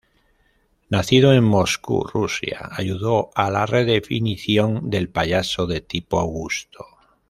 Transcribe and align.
Nacido 0.89 1.31
en 1.35 1.43
Moscú, 1.43 2.07
Rusia, 2.11 2.69
ayudó 2.71 3.29
a 3.35 3.51
la 3.51 3.67
redefinición 3.67 4.89
del 4.89 5.09
payaso 5.09 5.67
de 5.67 5.79
tipo 5.81 6.19
Augusto. 6.19 6.83